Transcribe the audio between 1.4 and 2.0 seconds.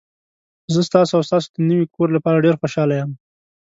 د نوي